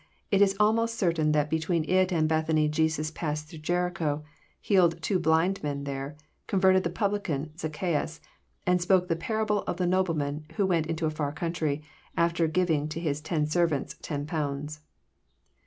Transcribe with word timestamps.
It 0.31 0.41
is 0.41 0.55
almost 0.59 0.97
certain 0.97 1.31
that 1.33 1.47
between 1.47 1.87
It 1.87 2.11
and 2.11 2.27
Bethany 2.27 2.67
Jesus 2.67 3.11
passed 3.11 3.47
through 3.47 3.59
Jericho, 3.59 4.23
healed 4.59 4.99
two 4.99 5.19
blind 5.19 5.61
men 5.61 5.83
there, 5.83 6.17
converted 6.47 6.83
the 6.83 6.89
publican 6.89 7.51
Zaccheus, 7.55 8.19
and 8.65 8.81
spoke 8.81 9.09
the 9.09 9.15
parable 9.15 9.59
of 9.67 9.77
the 9.77 9.85
nobleman 9.85 10.47
who 10.55 10.65
went 10.65 10.87
into 10.87 11.05
a 11.05 11.11
far 11.11 11.31
country, 11.31 11.83
after 12.17 12.47
giving 12.47 12.87
to 12.87 12.99
his 12.99 13.21
ten 13.21 13.45
servants 13.45 13.95
ten 14.01 14.25
pounds. 14.25 14.79